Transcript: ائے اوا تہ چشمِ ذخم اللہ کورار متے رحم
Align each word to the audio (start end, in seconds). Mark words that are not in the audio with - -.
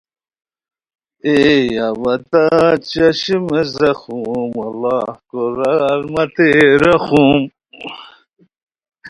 ائے 1.27 1.57
اوا 1.87 2.13
تہ 2.29 2.43
چشمِ 2.91 3.49
ذخم 3.75 4.53
اللہ 4.65 5.05
کورار 5.29 6.01
متے 6.13 6.49
رحم 6.83 7.37